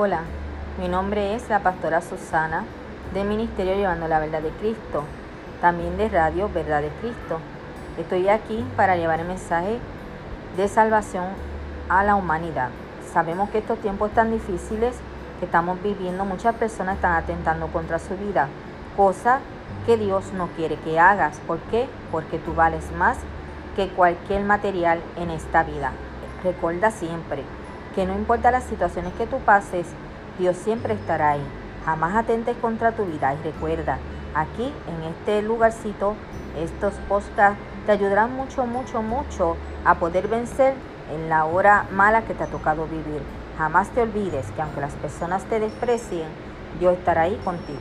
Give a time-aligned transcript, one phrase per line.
[0.00, 0.20] Hola,
[0.78, 2.62] mi nombre es la pastora Susana
[3.12, 5.02] del Ministerio Llevando la Verdad de Cristo,
[5.60, 7.40] también de Radio Verdad de Cristo.
[7.98, 9.80] Estoy aquí para llevar el mensaje
[10.56, 11.24] de salvación
[11.88, 12.68] a la humanidad.
[13.12, 14.94] Sabemos que estos tiempos tan difíciles
[15.40, 18.46] que estamos viviendo, muchas personas están atentando contra su vida,
[18.96, 19.40] cosa
[19.84, 21.40] que Dios no quiere que hagas.
[21.44, 21.88] ¿Por qué?
[22.12, 23.18] Porque tú vales más
[23.74, 25.90] que cualquier material en esta vida.
[26.44, 27.42] Recuerda siempre
[27.98, 29.84] que no importa las situaciones que tú pases,
[30.38, 31.42] Dios siempre estará ahí.
[31.84, 33.98] Jamás atentes contra tu vida y recuerda,
[34.36, 36.14] aquí en este lugarcito,
[36.56, 40.74] estos podcasts te ayudarán mucho, mucho, mucho a poder vencer
[41.12, 43.20] en la hora mala que te ha tocado vivir.
[43.56, 46.28] Jamás te olvides que aunque las personas te desprecien,
[46.78, 47.80] Dios estará ahí contigo.